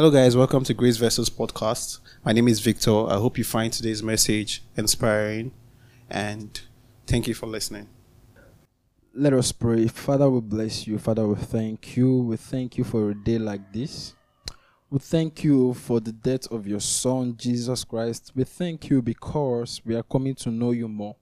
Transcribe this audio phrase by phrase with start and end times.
[0.00, 0.34] Hello, guys.
[0.34, 1.98] Welcome to Grace Vessels podcast.
[2.24, 3.06] My name is Victor.
[3.10, 5.52] I hope you find today's message inspiring
[6.08, 6.58] and
[7.06, 7.86] thank you for listening.
[9.12, 9.88] Let us pray.
[9.88, 10.98] Father, we bless you.
[10.98, 12.16] Father, we thank you.
[12.22, 14.14] We thank you for a day like this.
[14.88, 18.32] We thank you for the death of your Son, Jesus Christ.
[18.34, 21.16] We thank you because we are coming to know you more.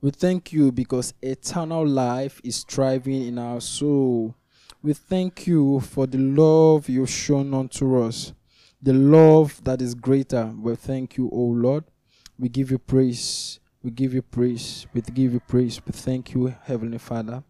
[0.00, 4.36] We thank you because eternal life is thriving in our soul.
[4.84, 8.32] We thank you for the love you've shown unto us,
[8.82, 10.52] the love that is greater.
[10.60, 11.84] We thank you, O Lord.
[12.36, 13.60] We give you praise.
[13.80, 14.88] We give you praise.
[14.92, 15.80] We give you praise.
[15.86, 17.44] We thank you, Heavenly Father.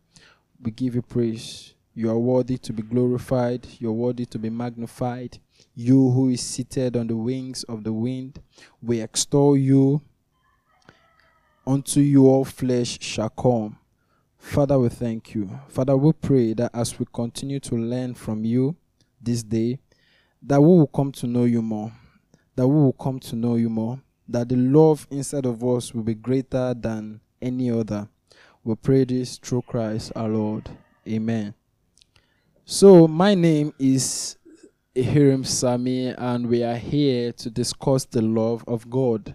[0.63, 1.75] We give you praise.
[1.95, 3.67] You are worthy to be glorified.
[3.79, 5.39] You are worthy to be magnified.
[5.75, 8.43] You who is seated on the wings of the wind,
[8.83, 10.03] we extol you.
[11.67, 13.79] Unto you all flesh shall come.
[14.43, 15.49] Father, we thank you.
[15.69, 18.77] Father, we pray that as we continue to learn from you
[19.19, 19.79] this day,
[20.43, 21.91] that we will come to know you more.
[22.57, 24.03] That we will come to know you more.
[24.29, 28.09] That the love inside of us will be greater than any other.
[28.63, 30.69] We pray this through Christ our Lord.
[31.09, 31.55] Amen.
[32.67, 34.37] So, my name is
[34.95, 39.35] Hiram Sami, and we are here to discuss the love of God.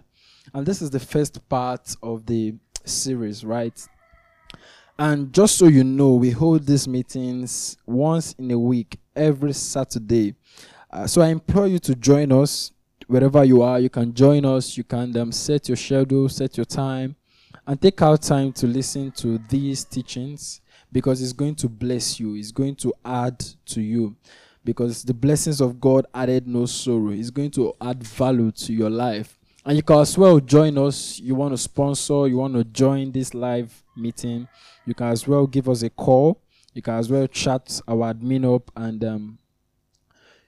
[0.54, 3.88] And this is the first part of the series, right?
[4.98, 10.34] And just so you know, we hold these meetings once in a week, every Saturday.
[10.90, 12.72] Uh, so I implore you to join us
[13.06, 13.78] wherever you are.
[13.78, 14.76] You can join us.
[14.76, 17.14] You can um, set your schedule, set your time,
[17.64, 20.60] and take out time to listen to these teachings
[20.90, 22.34] because it's going to bless you.
[22.34, 24.16] It's going to add to you
[24.64, 27.10] because the blessings of God added no sorrow.
[27.10, 29.37] It's going to add value to your life.
[29.68, 31.20] And you can as well join us.
[31.20, 34.48] You want to sponsor, you want to join this live meeting,
[34.86, 36.40] you can as well give us a call.
[36.72, 39.38] You can as well chat our admin up and um,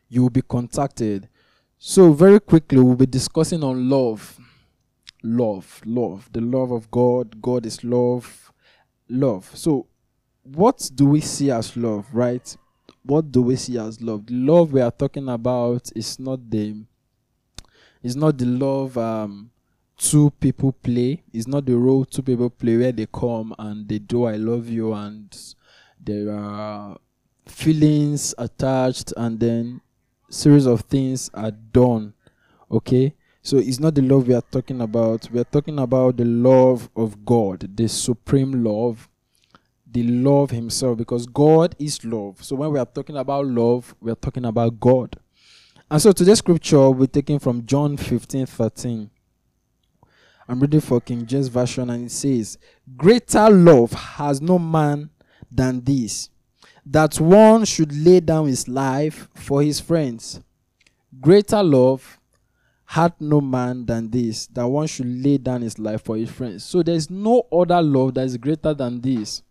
[0.08, 1.28] you will be contacted.
[1.76, 4.38] So, very quickly, we'll be discussing on love.
[5.22, 7.42] Love, love, the love of God.
[7.42, 8.50] God is love.
[9.06, 9.50] Love.
[9.54, 9.86] So,
[10.44, 12.56] what do we see as love, right?
[13.02, 14.24] What do we see as love?
[14.24, 16.86] The love we are talking about is not the
[18.02, 19.50] it's not the love um
[19.96, 21.22] two people play.
[21.32, 24.68] It's not the role two people play where they come and they do I love
[24.68, 25.36] you and
[26.02, 26.96] there are
[27.46, 29.82] feelings attached and then
[30.30, 32.14] series of things are done.
[32.70, 33.14] Okay?
[33.42, 35.28] So it's not the love we are talking about.
[35.30, 39.08] We are talking about the love of God, the supreme love,
[39.90, 42.42] the love Himself, because God is love.
[42.44, 45.16] So when we are talking about love, we are talking about God.
[45.92, 49.10] And so today's scripture we're taking from John 15 13.
[50.48, 52.58] I'm reading for King James Version, and it says,
[52.96, 55.10] Greater love has no man
[55.50, 56.30] than this,
[56.86, 60.40] that one should lay down his life for his friends.
[61.20, 62.20] Greater love
[62.84, 66.64] had no man than this, that one should lay down his life for his friends.
[66.64, 69.42] So there's no other love that is greater than this.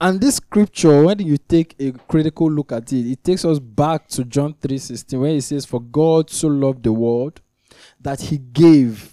[0.00, 4.08] And this scripture, when you take a critical look at it, it takes us back
[4.08, 7.40] to John 3:16, where it says, For God so loved the world
[8.00, 9.12] that he gave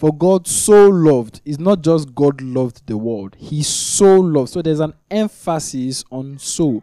[0.00, 4.48] for God so loved, it's not just God loved the world, He so loved.
[4.48, 6.82] So there's an emphasis on so.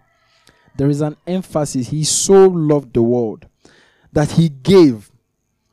[0.76, 1.88] There is an emphasis.
[1.88, 3.48] He so loved the world
[4.14, 5.10] that He gave.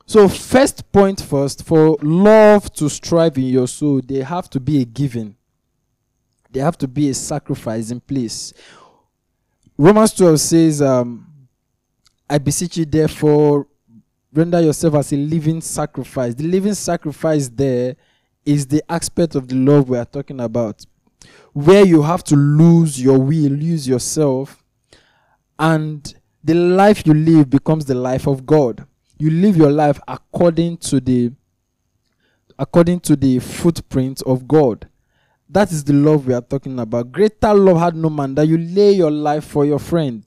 [0.07, 4.81] So, first point first, for love to strive in your soul, there have to be
[4.81, 5.34] a giving.
[6.55, 8.53] There have to be a sacrifice in place.
[9.77, 11.27] Romans 12 says, um,
[12.29, 13.67] I beseech you, therefore,
[14.31, 16.33] render yourself as a living sacrifice.
[16.33, 17.97] The living sacrifice there
[18.45, 20.85] is the aspect of the love we are talking about,
[21.51, 24.63] where you have to lose your will, lose yourself,
[25.59, 28.87] and the life you live becomes the life of God.
[29.17, 31.33] You live your life according to the
[32.57, 34.87] according to the footprint of God.
[35.47, 37.11] That is the love we are talking about.
[37.11, 40.23] Greater love had no man that you lay your life for your friend.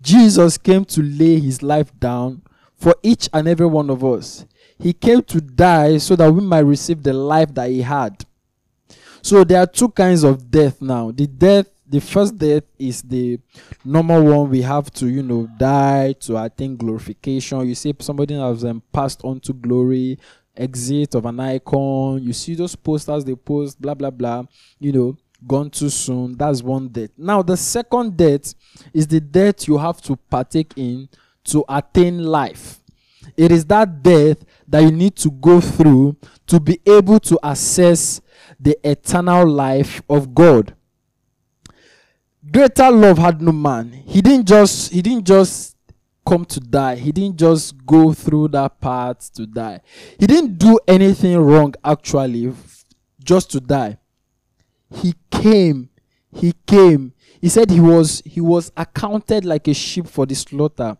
[0.00, 2.42] Jesus came to lay his life down
[2.76, 4.46] for each and every one of us.
[4.78, 8.24] He came to die so that we might receive the life that he had.
[9.22, 11.12] So there are two kinds of death now.
[11.12, 13.38] The death, the first death is the
[13.84, 17.66] normal one we have to, you know, die to attain glorification.
[17.68, 20.18] You see somebody has um, passed on to glory,
[20.56, 22.22] exit of an icon.
[22.22, 24.44] You see those posters they post, blah blah blah.
[24.78, 25.16] You know,
[25.46, 26.36] gone too soon.
[26.36, 27.10] That's one death.
[27.16, 28.54] Now the second death
[28.92, 31.08] is the death you have to partake in
[31.44, 32.80] to attain life.
[33.36, 34.38] It is that death
[34.68, 36.16] that you need to go through
[36.46, 38.20] to be able to access
[38.58, 40.74] the eternal life of God.
[42.50, 43.92] Greater love had no man.
[43.92, 45.71] He didn't just he didn't just
[46.26, 46.96] come to die.
[46.96, 49.80] He didn't just go through that path to die.
[50.18, 52.52] He didn't do anything wrong actually
[53.22, 53.98] just to die.
[54.90, 55.88] He came.
[56.34, 57.12] He came.
[57.40, 60.96] He said he was he was accounted like a sheep for the slaughter.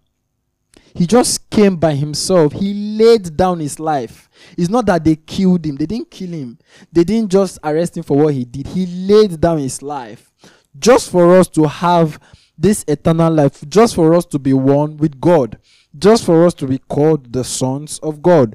[0.95, 2.53] He just came by himself.
[2.53, 4.29] He laid down his life.
[4.59, 5.77] It's not that they killed him.
[5.77, 6.59] They didn't kill him.
[6.93, 8.67] They didn't just arrest him for what he did.
[8.67, 10.31] He laid down his life
[10.79, 12.19] just for us to have
[12.63, 15.59] this eternal life, just for us to be one with God,
[15.99, 18.55] just for us to be called the sons of God.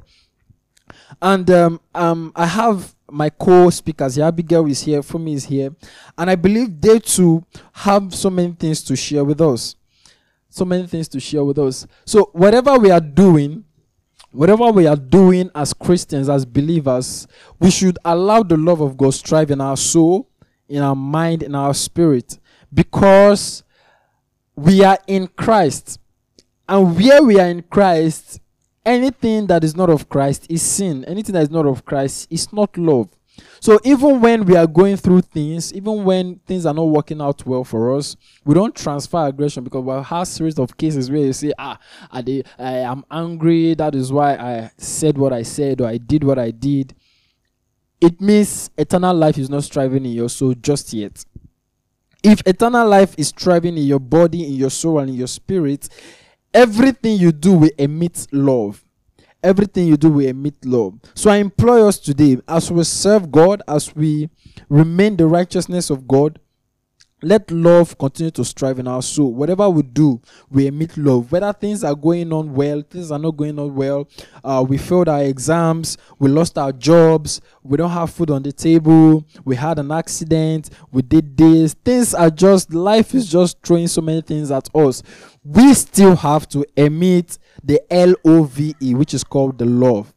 [1.20, 4.24] And um, um, I have my co-speakers here.
[4.24, 5.74] Abigail is here, Fumi is here,
[6.16, 9.76] and I believe they too have so many things to share with us.
[10.48, 11.86] So many things to share with us.
[12.06, 13.64] So whatever we are doing,
[14.30, 17.28] whatever we are doing as Christians, as believers,
[17.60, 20.30] we should allow the love of God strive in our soul,
[20.66, 22.38] in our mind, in our spirit,
[22.72, 23.62] because
[24.58, 26.00] we are in Christ.
[26.68, 28.40] And where we are in Christ,
[28.84, 31.04] anything that is not of Christ is sin.
[31.04, 33.08] Anything that is not of Christ is not love.
[33.60, 37.46] So even when we are going through things, even when things are not working out
[37.46, 41.32] well for us, we don't transfer aggression because we have series of cases where you
[41.32, 41.78] say, ah,
[42.10, 43.74] I, did, I am angry.
[43.74, 46.94] That is why I said what I said or I did what I did.
[48.00, 51.24] It means eternal life is not striving in your soul just yet.
[52.22, 55.88] If eternal life is thriving in your body, in your soul, and in your spirit,
[56.52, 58.84] everything you do will emit love.
[59.42, 60.98] Everything you do will emit love.
[61.14, 64.28] So I implore us today, as we serve God, as we
[64.68, 66.40] remain the righteousness of God,
[67.22, 69.34] let love continue to strive in our soul.
[69.34, 70.20] Whatever we do,
[70.50, 71.32] we emit love.
[71.32, 74.08] Whether things are going on well, things are not going on well,
[74.44, 78.52] uh, we failed our exams, we lost our jobs, we don't have food on the
[78.52, 81.74] table, we had an accident, we did this.
[81.74, 85.02] Things are just, life is just throwing so many things at us.
[85.42, 90.12] We still have to emit the L O V E, which is called the love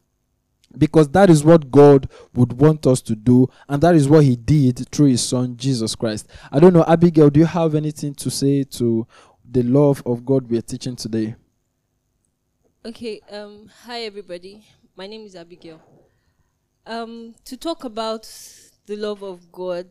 [0.76, 4.36] because that is what God would want us to do, and that is what He
[4.36, 6.28] did through His Son Jesus Christ.
[6.50, 9.06] I don't know, Abigail, do you have anything to say to
[9.48, 11.34] the love of God we are teaching today?
[12.84, 14.64] Okay, um, hi everybody.
[14.96, 15.80] My name is Abigail.
[16.86, 18.28] Um, to talk about
[18.86, 19.86] the love of God,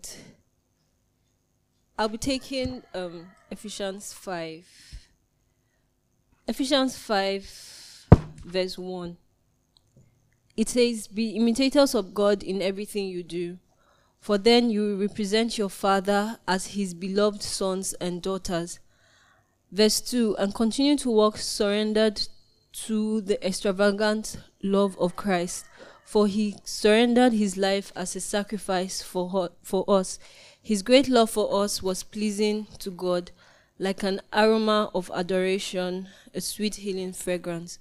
[1.97, 4.65] I'll be taking um, Ephesians 5.
[6.47, 8.07] Ephesians 5,
[8.43, 9.17] verse 1
[10.61, 13.57] it says, Be imitators of God in everything you do,
[14.19, 18.77] for then you will represent your Father as his beloved sons and daughters.
[19.71, 22.21] Verse 2 And continue to walk surrendered
[22.73, 25.65] to the extravagant love of Christ,
[26.05, 30.19] for he surrendered his life as a sacrifice for, for us.
[30.61, 33.31] His great love for us was pleasing to God,
[33.79, 37.79] like an aroma of adoration, a sweet healing fragrance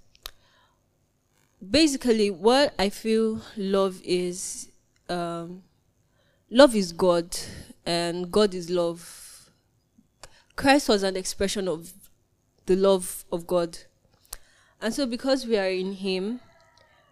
[1.69, 4.71] basically what i feel love is
[5.09, 5.63] um,
[6.51, 7.37] love is god
[7.87, 9.51] and god is love.
[10.57, 11.93] Christ was an expression of
[12.67, 13.79] the love of god.
[14.81, 16.41] And so because we are in him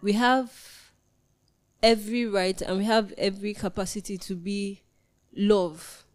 [0.01, 0.91] we have
[1.83, 4.83] every right and we have every capacity to be
[5.35, 6.05] love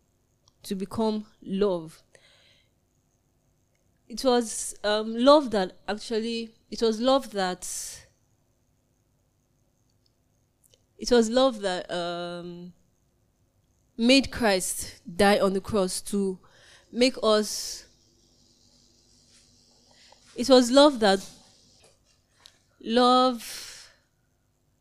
[0.62, 2.02] to become love.
[4.08, 8.03] It was um, love that actually it was love that
[11.04, 12.72] it was love that um,
[13.98, 16.38] made Christ die on the cross to
[16.90, 17.84] make us.
[20.34, 21.20] It was love that
[22.80, 23.90] love,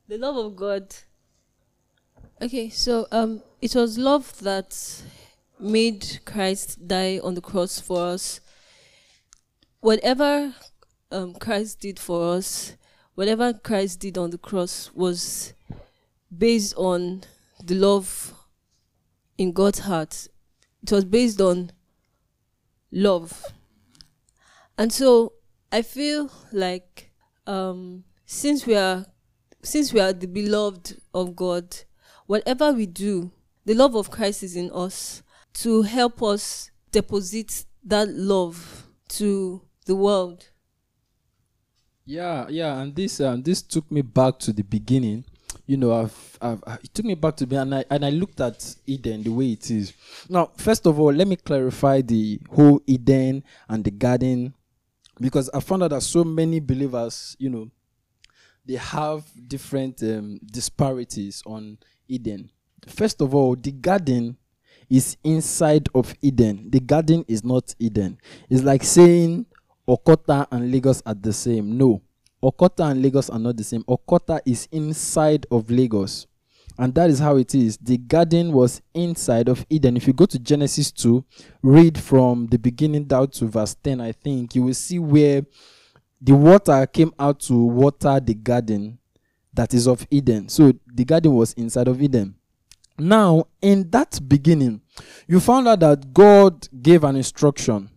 [0.07, 0.95] the love of God.
[2.41, 5.03] Okay, so um, it was love that
[5.59, 8.39] made Christ die on the cross for us.
[9.81, 10.55] Whatever
[11.11, 12.77] um, Christ did for us,
[13.13, 15.53] whatever Christ did on the cross was
[16.37, 17.23] based on
[17.63, 18.33] the love
[19.37, 20.27] in God's heart.
[20.81, 21.71] It was based on
[22.91, 23.45] love.
[24.77, 25.33] And so
[25.71, 27.11] I feel like
[27.47, 29.05] um, since we are
[29.61, 31.75] since we are the beloved of God,
[32.25, 33.31] whatever we do,
[33.65, 35.23] the love of Christ is in us
[35.53, 40.49] to help us deposit that love to the world.
[42.05, 45.23] Yeah, yeah, and this um, this took me back to the beginning
[45.65, 48.41] you know, I've, I've, it took me back to be, and I, and I looked
[48.41, 49.93] at Eden the way it is.
[50.29, 54.53] Now, first of all, let me clarify the whole Eden and the garden,
[55.19, 57.69] because I found out that so many believers, you know,
[58.65, 61.77] they have different um, disparities on
[62.07, 62.49] Eden.
[62.87, 64.37] First of all, the garden
[64.89, 66.69] is inside of Eden.
[66.69, 68.17] The garden is not Eden.
[68.49, 69.45] It's like saying
[69.87, 71.77] Okota and Lagos are the same.
[71.77, 72.01] No.
[72.43, 73.83] Okota and Lagos are not the same.
[73.85, 76.27] Okota is inside of Lagos.
[76.77, 77.77] And that is how it is.
[77.77, 79.95] The garden was inside of Eden.
[79.95, 81.23] If you go to Genesis 2,
[81.61, 85.43] read from the beginning down to verse 10, I think, you will see where
[86.19, 88.97] the water came out to water the garden
[89.53, 90.49] that is of Eden.
[90.49, 92.35] So the garden was inside of Eden.
[92.97, 94.81] Now, in that beginning,
[95.27, 97.89] you found out that God gave an instruction.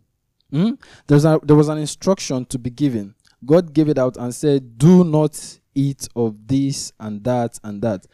[0.51, 0.73] Hmm?
[1.07, 3.16] There's a, there was an instruction to be given.
[3.47, 8.07] God gave it out and said, Do not eat of this and that and that.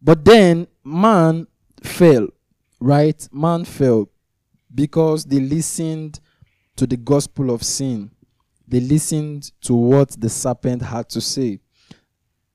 [0.00, 1.46] But then man
[1.82, 2.28] fell,
[2.80, 3.28] right?
[3.32, 4.08] Man fell
[4.74, 6.20] because they listened
[6.76, 8.10] to the gospel of sin.
[8.66, 11.60] They listened to what the serpent had to say.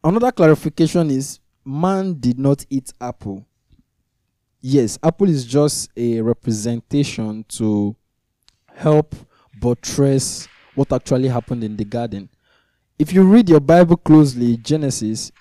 [0.04, 3.46] Another clarification is man did not eat apple.
[4.62, 7.96] Yes, apple is just a representation to
[8.74, 9.16] help
[9.60, 12.30] buttress what actually happened in the garden.
[13.00, 15.32] If you read your Bible closely, Genesis,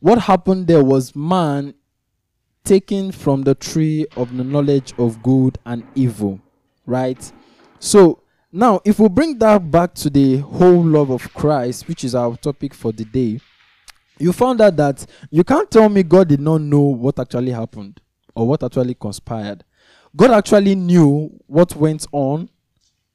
[0.00, 1.74] what happened there was man
[2.64, 6.40] taken from the tree of the knowledge of good and evil,
[6.84, 7.32] right?
[7.78, 12.14] So now, if we bring that back to the whole love of Christ, which is
[12.14, 13.40] our topic for the day,
[14.18, 18.00] you found out that you can't tell me God did not know what actually happened
[18.34, 19.64] or what actually conspired.
[20.14, 22.48] God actually knew what went on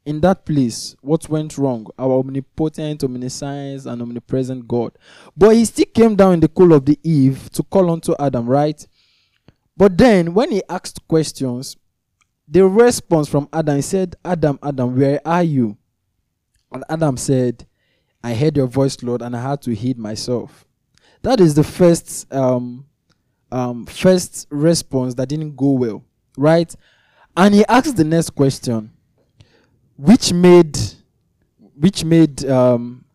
[0.05, 4.93] in that place, what went wrong, our omnipotent, omniscience, and omnipresent God.
[5.38, 8.48] But he still came down in the cool of the eve to call unto Adam,
[8.48, 8.86] right?
[9.77, 11.77] But then when he asked questions,
[12.48, 15.77] the response from Adam, said, Adam, Adam, where are you?
[16.72, 17.65] And Adam said,
[18.24, 20.65] I heard your voice, Lord, and I had to heed myself.
[21.22, 22.86] That is the first um,
[23.51, 26.03] um, first response that didn't go well,
[26.38, 26.74] right?
[27.38, 28.91] And he asked the next question,
[30.01, 30.77] which made
[31.75, 33.05] which made um,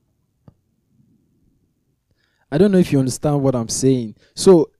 [2.50, 4.14] I don't know if you understand what I'm saying.
[4.34, 4.70] So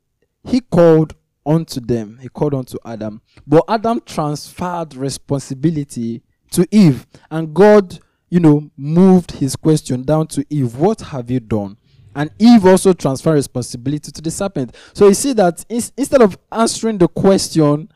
[0.44, 6.22] he called unto them, he called unto Adam, but Adam transferred responsibility
[6.52, 7.98] to Eve, and God,
[8.30, 10.76] you know, moved his question down to Eve.
[10.76, 11.76] What have you done?
[12.14, 14.75] And Eve also transferred responsibility to the serpent.
[14.94, 17.90] So you see that in- instead of answering the question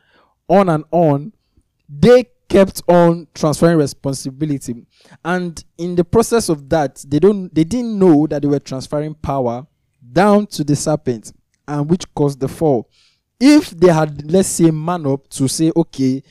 [0.47, 1.33] on and on,
[1.89, 4.85] they kept on transferring responsibility.
[5.23, 9.13] And in the process of that, they don't they didn't know that they were transferring
[9.15, 9.65] power
[10.11, 11.31] down to the serpent,
[11.67, 12.89] and which caused the fall.
[13.39, 16.21] If they had, let's say, man up to say, okay,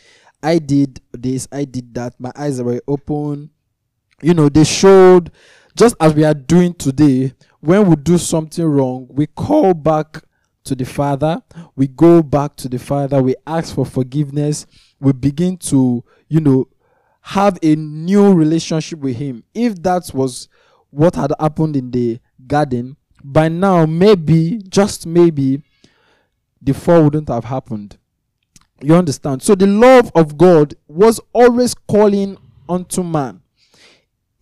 [0.43, 3.51] I did this, I did that, my eyes were open,
[4.23, 5.33] you know, they showed
[5.75, 10.23] just as we are doing today, when we do something wrong, we call back
[10.65, 11.43] to the Father,
[11.75, 14.67] we go back to the Father, we ask for forgiveness,
[15.01, 16.69] we begin to, you know,
[17.23, 19.45] have a new relationship with Him.
[19.55, 20.49] If that was
[20.91, 25.63] what had happened in the garden, by now, maybe, just maybe,
[26.63, 27.99] the fall wouldn't have happened.
[28.83, 29.43] You understand?
[29.43, 32.39] So the love of God was always calling
[32.69, 33.43] unto man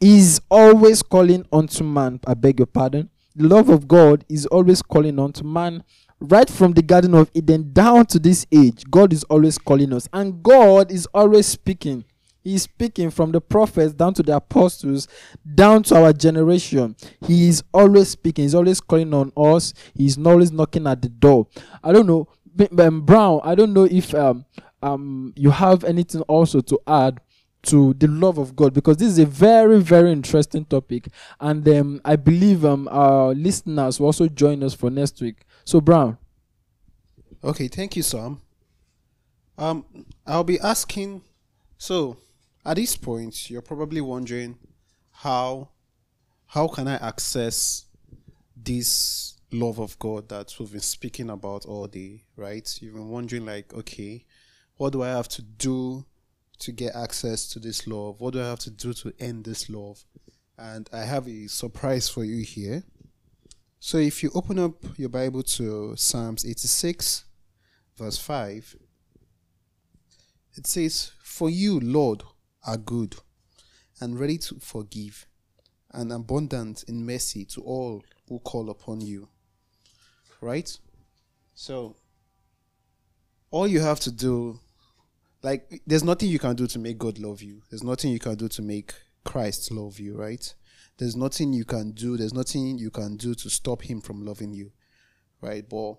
[0.00, 2.20] is always calling unto man.
[2.26, 3.10] I beg your pardon.
[3.34, 5.84] The love of God is always calling unto man.
[6.20, 10.08] Right from the Garden of Eden down to this age, God is always calling us.
[10.12, 12.04] And God is always speaking.
[12.42, 15.06] He is speaking from the prophets down to the apostles,
[15.54, 16.96] down to our generation.
[17.24, 18.44] He is always speaking.
[18.44, 19.74] He's always calling on us.
[19.94, 21.46] He's always knocking at the door.
[21.84, 22.26] I don't know,
[22.78, 23.40] um, Brown.
[23.44, 24.44] I don't know if um
[24.82, 27.20] um you have anything also to add
[27.64, 31.08] to the love of God because this is a very very interesting topic,
[31.40, 35.44] and um I believe um our listeners will also join us for next week.
[35.68, 36.16] So Brown,
[37.44, 38.40] Okay, thank you, Sam.
[39.58, 39.84] Um,
[40.26, 41.20] I'll be asking.
[41.76, 42.16] So,
[42.64, 44.56] at this point, you're probably wondering
[45.10, 45.68] how
[46.46, 47.84] how can I access
[48.56, 52.66] this love of God that we've been speaking about all day, right?
[52.80, 54.24] You've been wondering, like, okay,
[54.78, 56.06] what do I have to do
[56.60, 58.22] to get access to this love?
[58.22, 60.02] What do I have to do to end this love?
[60.56, 62.84] And I have a surprise for you here.
[63.80, 67.24] So, if you open up your Bible to Psalms 86,
[67.96, 68.76] verse 5,
[70.56, 72.24] it says, For you, Lord,
[72.66, 73.14] are good
[74.00, 75.26] and ready to forgive,
[75.92, 79.28] and abundant in mercy to all who call upon you.
[80.40, 80.76] Right?
[81.54, 81.96] So,
[83.52, 84.58] all you have to do,
[85.44, 88.34] like, there's nothing you can do to make God love you, there's nothing you can
[88.34, 88.92] do to make
[89.24, 90.52] Christ love you, right?
[90.98, 94.52] There's nothing you can do, there's nothing you can do to stop Him from loving
[94.52, 94.72] you,
[95.40, 95.66] right?
[95.68, 95.94] But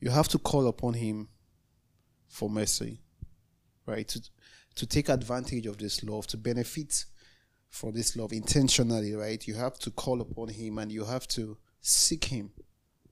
[0.00, 1.28] you have to call upon Him
[2.28, 3.00] for mercy,
[3.86, 4.06] right?
[4.08, 4.22] To,
[4.76, 7.06] to take advantage of this love, to benefit
[7.70, 9.46] from this love intentionally, right?
[9.46, 12.50] You have to call upon Him and you have to seek Him,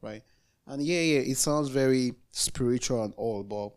[0.02, 0.23] right?
[0.66, 3.73] And yeah, yeah, it sounds very spiritual and all, but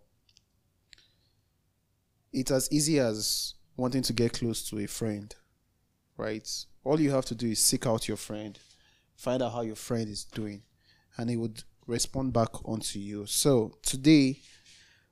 [2.34, 5.34] it's as easy as wanting to get close to a friend,
[6.18, 6.48] right?
[6.84, 8.60] All you have to do is seek out your friend,
[9.16, 10.64] find out how your friend is doing,
[11.18, 13.26] and he would respond back onto you.
[13.26, 14.40] So today,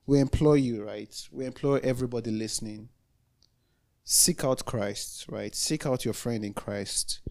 [0.06, 1.28] we employ you, right?
[1.32, 2.90] We employ everybody listening.
[4.04, 5.56] Seek out Christ, right?
[5.56, 7.22] Seek out your friend in Christ.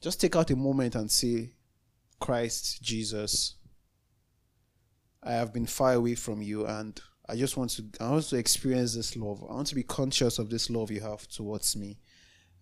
[0.00, 1.54] Just take out a moment and say,
[2.20, 3.54] Christ, Jesus,
[5.22, 8.36] I have been far away from you and I just want to I want to
[8.36, 9.42] experience this love.
[9.42, 11.98] I want to be conscious of this love you have towards me.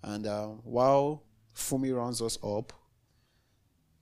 [0.03, 1.23] And uh, while
[1.55, 2.73] Fumi rounds us up,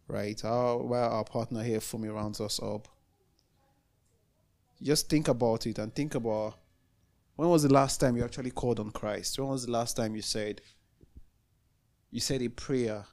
[0.09, 0.43] right?
[0.45, 2.89] Our, while our partner here, Fumi, rounds us up,
[4.83, 6.55] just think about it and think about
[7.37, 9.39] when was the last time you actually called on Christ?
[9.39, 10.61] When was the last time you said
[12.11, 13.05] you said a prayer,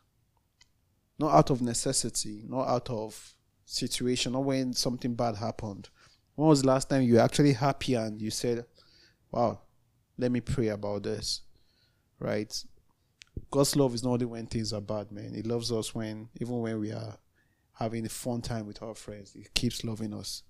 [1.19, 5.89] not out of necessity, not out of situation, not when something bad happened.
[6.35, 8.65] When was the last time you were actually happy and you said,
[9.31, 9.61] "Wow,
[10.17, 11.41] let me pray about this,"
[12.19, 12.51] right?
[13.51, 15.33] God's love is not only when things are bad, man.
[15.33, 17.17] He loves us when, even when we are
[17.73, 19.33] having a fun time with our friends.
[19.33, 20.43] He keeps loving us.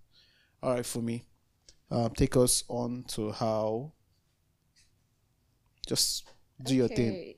[0.63, 1.23] All right, Fumi,
[1.91, 3.93] um, take us on to how.
[5.85, 6.29] Just
[6.61, 7.35] do your thing.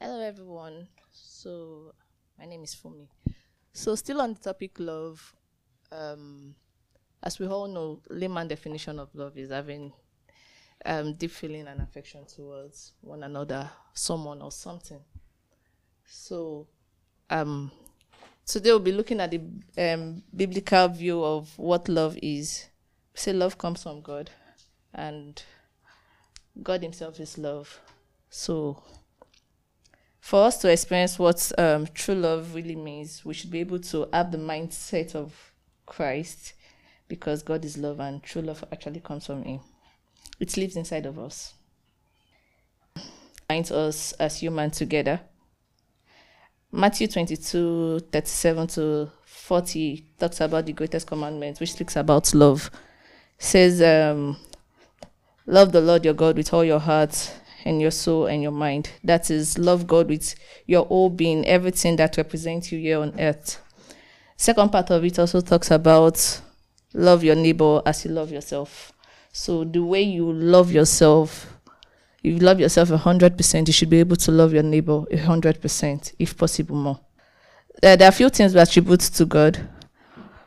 [0.00, 0.88] Hello, everyone.
[1.10, 1.92] So,
[2.38, 3.08] my name is Fumi.
[3.72, 5.34] So, still on the topic love,
[5.92, 6.54] um,
[7.22, 9.92] as we all know, layman definition of love is having
[10.84, 15.00] um, deep feeling and affection towards one another, someone or something.
[16.06, 16.66] So,
[17.30, 17.70] um,
[18.46, 19.40] today we'll be looking at the
[19.76, 22.66] um, biblical view of what love is.
[23.14, 24.30] We say love comes from God,
[24.94, 25.42] and
[26.62, 27.80] God Himself is love.
[28.30, 28.82] So,
[30.20, 34.08] for us to experience what um, true love really means, we should be able to
[34.12, 35.52] have the mindset of
[35.86, 36.54] Christ
[37.08, 39.60] because God is love and true love actually comes from Him.
[40.40, 41.54] It lives inside of us.
[43.48, 45.20] Binds us as humans together.
[46.70, 52.70] Matthew 22 37 to 40 talks about the greatest commandment, which speaks about love.
[53.38, 54.36] says, um,
[55.46, 57.32] Love the Lord your God with all your heart
[57.64, 58.90] and your soul and your mind.
[59.02, 60.34] That is, love God with
[60.66, 63.58] your whole being, everything that represents you here on earth.
[64.36, 66.40] Second part of it also talks about
[66.92, 68.92] love your neighbor as you love yourself.
[69.40, 71.54] So the way you love yourself,
[72.24, 75.04] if you love yourself a hundred percent, you should be able to love your neighbor
[75.12, 76.98] a hundred percent, if possible more.
[77.80, 79.68] Uh, there are a few things we attribute to God.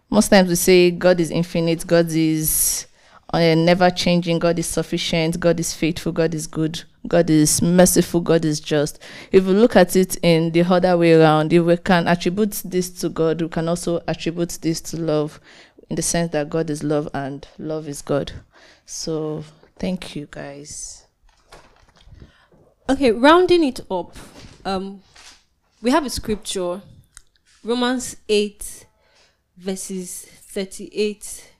[0.09, 2.85] Most times we say God is infinite, God is
[3.33, 8.19] uh, never changing, God is sufficient, God is faithful, God is good, God is merciful,
[8.19, 9.01] God is just.
[9.31, 12.89] If we look at it in the other way around, if we can attribute this
[12.99, 15.39] to God, we can also attribute this to love
[15.89, 18.33] in the sense that God is love and love is God.
[18.85, 19.43] So
[19.77, 21.05] thank you guys.
[22.89, 24.15] Okay, rounding it up,
[24.65, 25.01] um,
[25.81, 26.81] we have a scripture,
[27.63, 28.85] Romans 8,
[29.57, 31.53] verses 38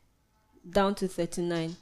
[0.70, 1.76] down to 39.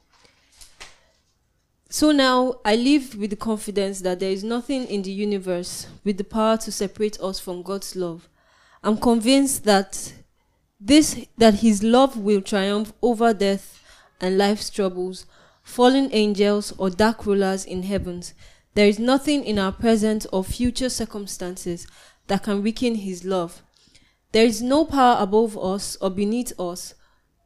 [1.89, 6.17] So now I live with the confidence that there is nothing in the universe with
[6.17, 8.29] the power to separate us from God's love.
[8.83, 10.13] I'm convinced that
[10.79, 13.83] this that his love will triumph over death
[14.21, 15.25] and life's troubles,
[15.63, 18.33] fallen angels or dark rulers in heavens.
[18.73, 21.87] There is nothing in our present or future circumstances
[22.27, 23.61] that can weaken his love.
[24.31, 26.93] There is no power above us or beneath us,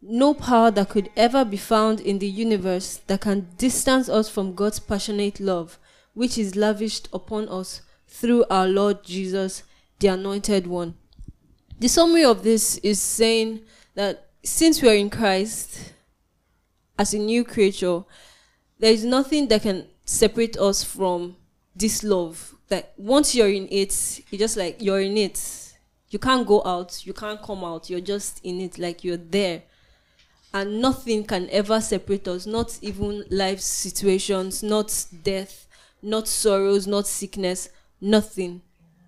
[0.01, 4.53] no power that could ever be found in the universe that can distance us from
[4.53, 5.79] God's passionate love,
[6.13, 9.63] which is lavished upon us through our Lord Jesus,
[9.99, 10.95] the Anointed One.
[11.79, 13.61] The summary of this is saying
[13.95, 15.93] that since we are in Christ,
[17.03, 18.01] as a new creature,
[18.79, 21.35] there is nothing that can separate us from
[21.75, 22.55] this love.
[22.69, 25.73] That once you're in it, you're just like you're in it.
[26.11, 29.63] You can't go out, you can't come out, you're just in it, like you're there.
[30.53, 35.67] And nothing can ever separate us, not even life situations, not death,
[36.01, 37.67] not sorrows, not sickness,
[37.99, 38.61] nothing,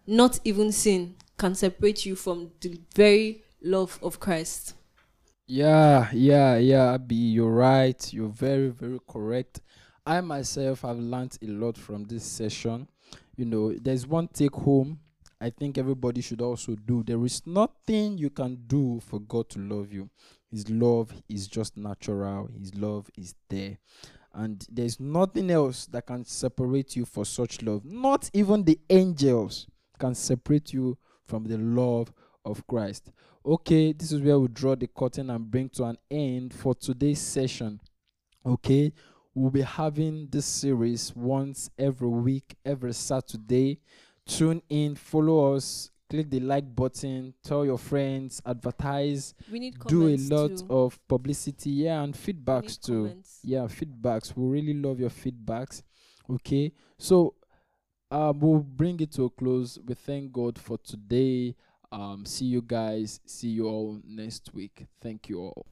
[0.05, 4.73] not even sin can separate you from the very love of Christ.
[5.47, 8.11] Yeah, yeah, yeah, Abby, you're right.
[8.13, 9.61] You're very, very correct.
[10.05, 12.87] I myself have learned a lot from this session.
[13.35, 14.99] You know, there's one take home
[15.41, 17.03] I think everybody should also do.
[17.03, 20.09] There is nothing you can do for God to love you.
[20.49, 23.77] His love is just natural, His love is there.
[24.33, 27.85] And there's nothing else that can separate you for such love.
[27.85, 29.67] Not even the angels
[29.99, 32.11] can separate you from the love
[32.43, 33.11] of Christ.
[33.45, 37.19] Okay, this is where we draw the curtain and bring to an end for today's
[37.21, 37.79] session.
[38.43, 38.91] Okay,
[39.35, 43.79] we'll be having this series once every week, every Saturday.
[44.25, 50.07] Tune in, follow us, click the like button, tell your friends, advertise, We need do
[50.07, 50.65] a lot too.
[50.67, 53.39] of publicity, yeah, and feedbacks too comments.
[53.43, 55.83] yeah feedbacks we really love your feedbacks
[56.29, 57.35] okay so
[58.09, 61.55] um we'll bring it to a close we thank god for today
[61.95, 64.85] um see you guys see you all next week.
[65.01, 65.65] Thank you all